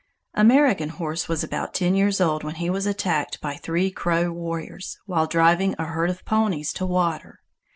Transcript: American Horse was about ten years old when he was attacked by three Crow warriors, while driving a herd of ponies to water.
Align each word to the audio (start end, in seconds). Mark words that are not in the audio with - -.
American 0.33 0.89
Horse 0.89 1.29
was 1.29 1.43
about 1.43 1.75
ten 1.75 1.93
years 1.93 2.19
old 2.19 2.43
when 2.43 2.55
he 2.55 2.71
was 2.71 2.87
attacked 2.87 3.39
by 3.39 3.53
three 3.55 3.91
Crow 3.91 4.31
warriors, 4.31 4.97
while 5.05 5.27
driving 5.27 5.75
a 5.77 5.85
herd 5.85 6.09
of 6.09 6.25
ponies 6.25 6.73
to 6.73 6.87
water. 6.87 7.43